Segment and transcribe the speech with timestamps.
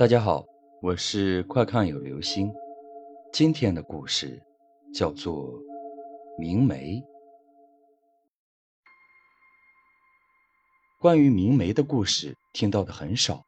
[0.00, 0.46] 大家好，
[0.80, 2.50] 我是快看有流星。
[3.34, 4.42] 今天的故事
[4.94, 5.52] 叫做
[6.38, 6.94] 《明媒》。
[10.98, 13.44] 关于明媒的故事听到的很少，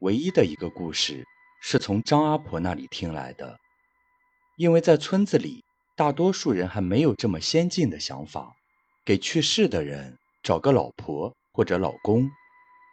[0.00, 1.24] 唯一的一个故事
[1.62, 3.56] 是从张阿婆那里听来的。
[4.56, 5.62] 因为在村子里，
[5.96, 8.52] 大多数人还没有这么先进的想法，
[9.04, 12.28] 给去世的人找个老婆或者老公。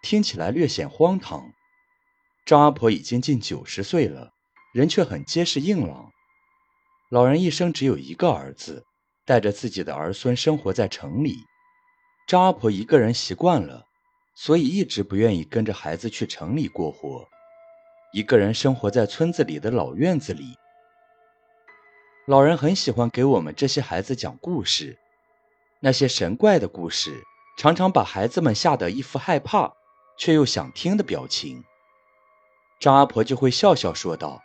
[0.03, 1.51] 听起来略显荒唐。
[2.45, 4.31] 张阿婆已经近九十岁了，
[4.71, 6.11] 人却很结实硬朗。
[7.09, 8.85] 老人一生只有一个儿子，
[9.25, 11.37] 带着自己的儿孙生活在城里。
[12.27, 13.85] 张阿婆一个人习惯了，
[14.35, 17.27] 所以一直不愿意跟着孩子去城里过活，
[18.13, 20.55] 一个人生活在村子里的老院子里。
[22.27, 24.99] 老人很喜欢给我们这些孩子讲故事，
[25.79, 27.23] 那些神怪的故事
[27.57, 29.73] 常常把孩子们吓得一副害怕。
[30.17, 31.61] 却又想听的表情，
[32.85, 34.43] 张阿婆就会笑笑说道：“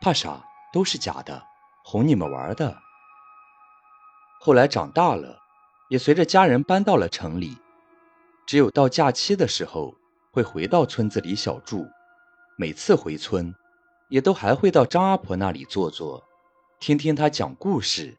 [0.00, 0.44] 怕啥？
[0.72, 1.44] 都是假的，
[1.84, 2.78] 哄你们玩的。”
[4.38, 5.40] 后来长大了，
[5.88, 7.58] 也随着家人搬到了城里，
[8.46, 9.92] 只有到假期的时候
[10.30, 11.84] 会回到村子里小住。
[12.56, 13.52] 每次回村，
[14.08, 16.22] 也都还会到张阿婆那里坐坐，
[16.78, 18.16] 听听她讲故事，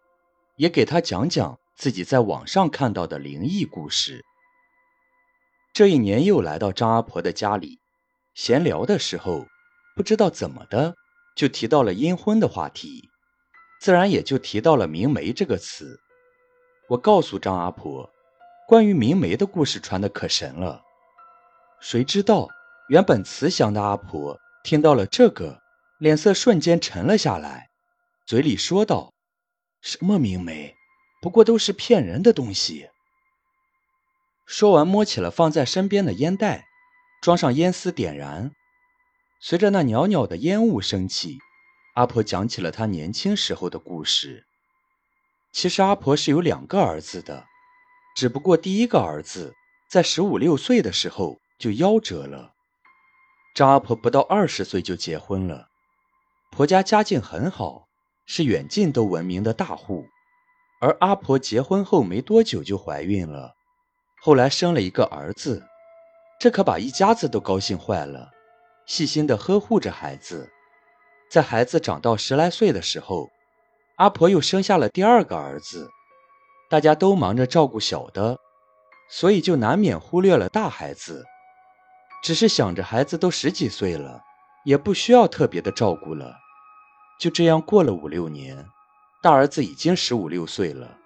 [0.57, 4.25] 也给她讲讲自己在网上看到的灵异故事。
[5.73, 7.79] 这一年又来到张阿婆的家里，
[8.35, 9.47] 闲聊的时候，
[9.95, 10.93] 不知道怎么的
[11.37, 13.09] 就提到了阴婚的话题，
[13.79, 15.97] 自然也就提到了明媒这个词。
[16.89, 18.11] 我告诉张阿婆，
[18.67, 20.83] 关于明媒的故事传的可神了。
[21.79, 22.49] 谁知道
[22.89, 25.61] 原本慈祥的阿婆听到了这个，
[25.97, 27.69] 脸色瞬间沉了下来，
[28.25, 29.13] 嘴里说道
[29.81, 30.75] ：“什么明媒，
[31.21, 32.89] 不过都是骗人的东西。”
[34.45, 36.65] 说完，摸起了放在身边的烟袋，
[37.25, 38.51] 装上烟丝，点燃。
[39.39, 41.39] 随着那袅袅的烟雾升起，
[41.95, 44.45] 阿婆讲起了她年轻时候的故事。
[45.51, 47.47] 其实阿婆是有两个儿子的，
[48.15, 49.55] 只不过第一个儿子
[49.89, 52.53] 在十五六岁的时候就夭折了。
[53.55, 55.69] 张阿婆不到二十岁就结婚了，
[56.51, 57.87] 婆家家境很好，
[58.27, 60.05] 是远近都闻名的大户。
[60.79, 63.55] 而阿婆结婚后没多久就怀孕了。
[64.21, 65.65] 后来生了一个儿子，
[66.39, 68.29] 这可把一家子都高兴坏了，
[68.85, 70.49] 细心的呵护着孩子。
[71.31, 73.29] 在孩子长到十来岁的时候，
[73.95, 75.89] 阿婆又生下了第二个儿子。
[76.69, 78.37] 大家都忙着照顾小的，
[79.09, 81.23] 所以就难免忽略了大孩子。
[82.23, 84.21] 只是想着孩子都十几岁了，
[84.65, 86.35] 也不需要特别的照顾了。
[87.19, 88.65] 就这样过了五六年，
[89.21, 90.97] 大儿子已经十五六岁了，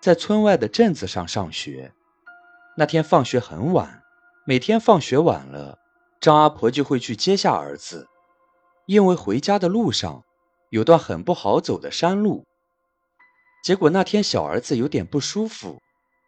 [0.00, 1.92] 在村外的镇子上上学。
[2.76, 3.99] 那天放学很晚，
[4.44, 5.78] 每天放学晚了，
[6.18, 8.08] 张阿婆就会去接下儿子，
[8.86, 10.24] 因为回家的路上
[10.70, 12.46] 有段很不好走的山路。
[13.62, 15.78] 结果那天小儿子有点不舒服，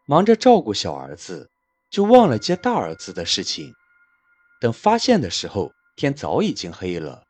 [0.06, 1.50] 忙着照顾小儿子，
[1.90, 3.72] 就忘了接大儿子的事情。
[4.60, 7.24] 等发现的时候，天早已经黑了，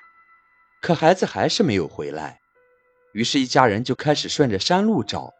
[0.82, 2.40] 可孩子还是没有回来。
[3.12, 5.32] 于是，一家人就开始顺着山路找，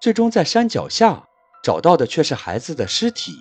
[0.00, 1.28] 最终在山脚下。
[1.62, 3.36] 找到的却是孩子的尸体，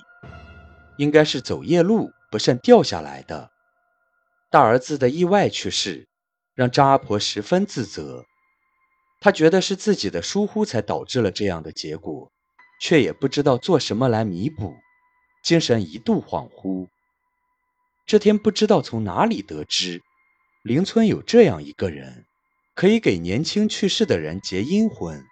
[1.02, 3.50] 应该是走夜路不慎掉下来的。
[4.52, 6.08] 大儿子的意外去世，
[6.54, 8.24] 让张阿婆十分自责。
[9.20, 12.32] 她觉得是自己的疏忽才导致了这样的结果，
[12.80, 14.76] 却也不知道做什么来弥补，
[15.44, 16.88] 精神一度恍惚。
[18.06, 20.04] 这天不知道从哪里得知，
[20.62, 22.26] 邻村有这样一个人，
[22.76, 25.26] 可以给年轻去世的人结阴婚。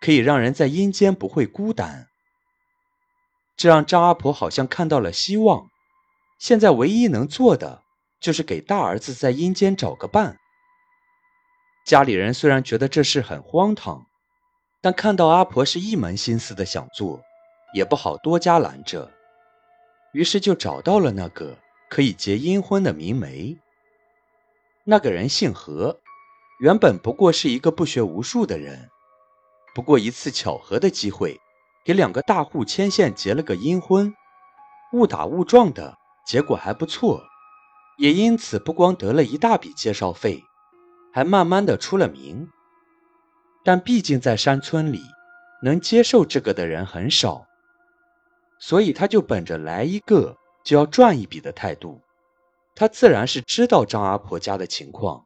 [0.00, 2.08] 可以让人在阴间不会孤单，
[3.56, 5.68] 这让张阿婆好像看到了希望。
[6.38, 7.82] 现在唯一能做的
[8.20, 10.36] 就是给大儿子在阴间找个伴。
[11.86, 14.06] 家里人虽然觉得这事很荒唐，
[14.80, 17.20] 但看到阿婆是一门心思的想做，
[17.74, 19.10] 也不好多加拦着，
[20.12, 21.58] 于是就找到了那个
[21.88, 23.56] 可以结阴婚的明媒。
[24.84, 26.00] 那个人姓何，
[26.60, 28.88] 原本不过是一个不学无术的人。
[29.74, 31.40] 不过一次巧合的机会，
[31.84, 34.14] 给两个大户牵线结了个阴婚，
[34.92, 35.96] 误打误撞的
[36.26, 37.22] 结果还不错，
[37.98, 40.42] 也因此不光得了一大笔介绍费，
[41.12, 42.48] 还慢慢的出了名。
[43.64, 45.00] 但毕竟在山村里，
[45.62, 47.46] 能接受这个的人很少，
[48.60, 52.00] 所以他就本着来一个就要赚一笔的态度，
[52.74, 55.24] 他自然是知道张阿婆家的情况，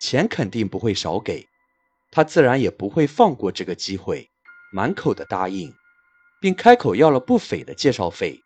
[0.00, 1.46] 钱肯定不会少给。
[2.10, 4.30] 他自然也不会放过这个机会，
[4.72, 5.74] 满口的答应，
[6.40, 8.40] 并开口要了不菲的介绍费。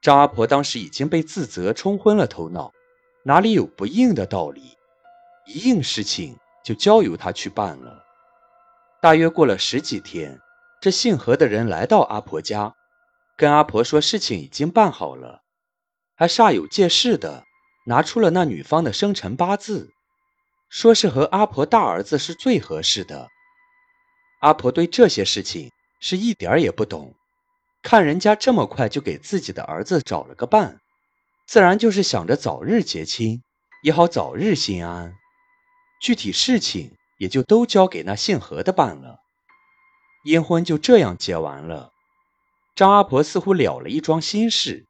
[0.00, 2.72] 张阿婆当时已经被自责冲昏了头脑，
[3.24, 4.76] 哪里有不应的道理？
[5.46, 8.04] 一应事情就交由他去办了。
[9.00, 10.38] 大约过了十几天，
[10.80, 12.74] 这姓何的人来到阿婆家，
[13.36, 15.42] 跟阿婆说事情已经办好了，
[16.14, 17.44] 还煞有介事的
[17.86, 19.90] 拿出了那女方的生辰八字，
[20.68, 23.28] 说是和阿婆大儿子是最合适的。
[24.42, 27.14] 阿婆对这些事情是一点儿也不懂，
[27.80, 30.80] 看人家这么快就给自己的儿子找了个伴，
[31.46, 33.40] 自然就是想着早日结亲，
[33.84, 35.14] 也好早日心安。
[36.00, 39.20] 具体事情也就都交给那姓何的办了，
[40.24, 41.90] 阴婚就这样结完了。
[42.74, 44.84] 张阿婆似乎了了一桩心事，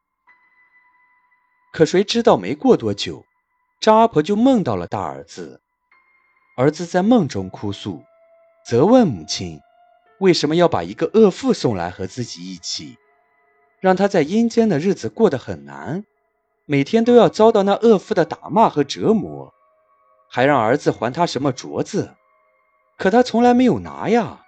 [1.75, 3.23] 可谁知道没过多久，
[3.83, 5.61] 张阿婆就梦到了大儿子，
[6.57, 8.03] 儿子在梦中哭诉。
[8.65, 9.61] 责问母亲，
[10.21, 12.97] 为什么要把一个恶妇送来和自己一起，
[13.81, 16.05] 让他在阴间的日子过得很难，
[16.65, 19.53] 每天都要遭到那恶妇的打骂和折磨，
[20.31, 22.15] 还让儿子还他什么镯子，
[22.97, 24.43] 可他从来没有拿呀。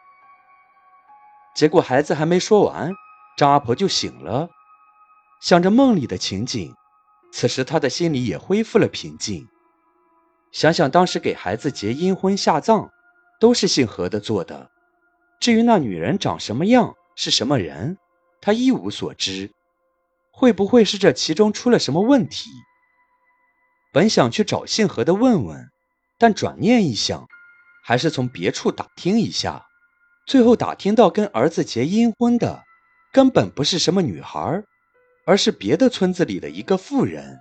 [1.56, 2.92] 结果孩子还没说完，
[3.36, 4.48] 张阿婆就醒了，
[5.40, 6.72] 想着梦里的情景，
[7.32, 9.48] 此时他的心里也恢复了平静。
[10.52, 12.93] 想想当时给孩子结阴婚下葬。
[13.40, 14.70] 都是姓何的做的。
[15.40, 17.98] 至于那女人长什么样，是什么人，
[18.40, 19.50] 他一无所知。
[20.32, 22.50] 会不会是这其中出了什么问题？
[23.92, 25.70] 本想去找姓何的问问，
[26.18, 27.28] 但转念一想，
[27.84, 29.66] 还是从别处打听一下。
[30.26, 32.64] 最后打听到跟儿子结阴婚的，
[33.12, 34.64] 根本不是什么女孩，
[35.26, 37.38] 而是别的村子里的一个妇人。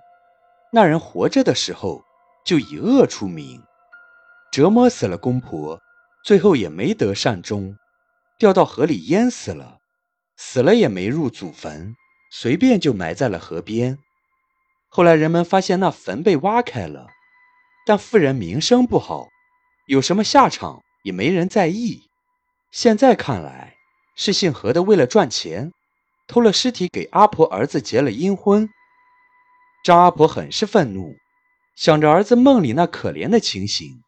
[0.71, 2.03] 那人活着的时候
[2.45, 3.63] 就以恶出名。
[4.53, 5.81] 折磨死了公婆，
[6.23, 7.75] 最后也没得善终，
[8.37, 9.79] 掉到河里淹死了。
[10.37, 11.95] 死了也没入祖坟，
[12.31, 13.97] 随便就埋在了河边。
[14.89, 17.07] 后来人们发现那坟被挖开了，
[17.87, 19.25] 但妇人名声不好，
[19.87, 22.03] 有什么下场也没人在意。
[22.69, 23.73] 现在看来，
[24.15, 25.71] 是姓何的为了赚钱，
[26.27, 28.69] 偷了尸体给阿婆儿子结了阴婚。
[29.83, 31.15] 张阿婆很是愤怒，
[31.75, 34.02] 想着儿子梦里那可怜的情形。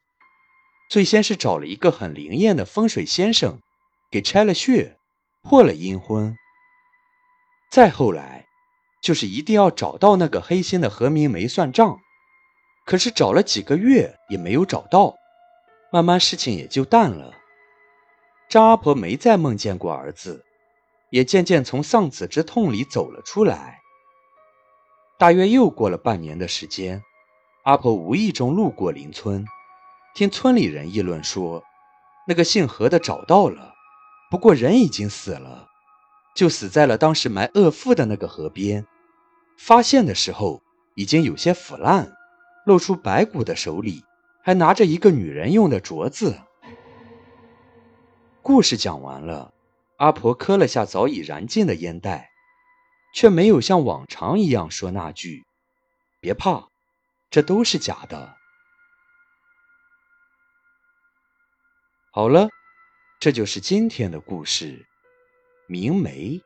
[0.90, 3.60] 最先是找了一个很灵验的风水先生，
[4.12, 4.98] 给拆了穴，
[5.42, 6.36] 破了阴婚。
[7.72, 8.46] 再后来，
[9.02, 12.00] 就是一定要找到那个黑心的何明梅算账。
[12.86, 15.16] 可是找了几个月也没有找到，
[15.92, 17.34] 慢慢事情也就淡了。
[18.48, 20.46] 张阿婆没再梦见过儿子，
[21.10, 23.80] 也渐渐从丧子之痛里走了出来。
[25.18, 27.02] 大约又过了半年的时间，
[27.64, 29.44] 阿婆无意中路过邻村。
[30.16, 31.62] 听村里人议论说，
[32.26, 33.74] 那个姓何的找到了，
[34.32, 35.68] 不过人已经死了，
[36.34, 38.88] 就死在了当时埋恶妇的那个河边。
[39.58, 40.64] 发现的时候
[40.96, 42.14] 已经有些腐烂，
[42.66, 44.06] 露出白骨的手里
[44.42, 46.40] 还拿着一个女人用的镯子。
[48.42, 49.54] 故事讲完了，
[49.98, 52.30] 阿婆磕了下早已燃尽的烟袋，
[53.14, 55.44] 却没有像往常一样说那句
[56.22, 56.70] ：“别怕，
[57.30, 58.38] 这都是假的。”
[62.16, 62.48] 好了，
[63.20, 64.86] 这就是今天的故事，
[65.68, 66.42] 明梅。